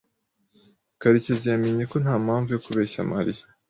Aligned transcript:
Karekezi 1.01 1.45
yamenye 1.51 1.83
ko 1.91 1.95
nta 2.03 2.15
mpamvu 2.25 2.49
yo 2.51 2.61
kubeshya 2.65 3.07
Mariya. 3.11 3.43